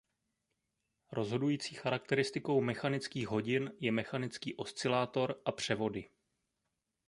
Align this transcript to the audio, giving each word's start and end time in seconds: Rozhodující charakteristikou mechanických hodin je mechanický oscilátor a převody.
Rozhodující 1.11 1.75
charakteristikou 1.75 2.61
mechanických 2.61 3.27
hodin 3.27 3.71
je 3.79 3.91
mechanický 3.91 4.55
oscilátor 4.55 5.41
a 5.45 5.51
převody. 5.51 6.09